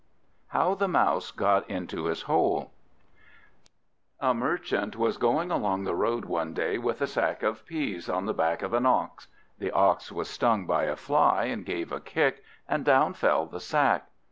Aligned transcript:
How 0.47 0.73
the 0.73 0.87
Mouse 0.87 1.29
got 1.29 1.69
into 1.69 2.05
his 2.05 2.23
Hole 2.23 2.71
A 4.19 4.33
MERCHANT 4.33 4.95
was 4.95 5.17
going 5.19 5.51
along 5.51 5.83
the 5.83 5.93
road 5.93 6.25
one 6.25 6.55
day 6.55 6.79
with 6.79 7.03
a 7.03 7.05
sack 7.05 7.43
of 7.43 7.63
peas 7.67 8.09
on 8.09 8.25
the 8.25 8.33
back 8.33 8.63
of 8.63 8.73
an 8.73 8.87
Ox. 8.87 9.27
The 9.59 9.69
Ox 9.69 10.11
was 10.11 10.27
stung 10.27 10.65
by 10.65 10.85
a 10.85 10.95
Fly, 10.95 11.43
and 11.43 11.63
gave 11.63 11.91
a 11.91 11.99
kick, 11.99 12.41
and 12.67 12.83
down 12.83 13.13
fell 13.13 13.45
the 13.45 13.59
sack. 13.59 14.07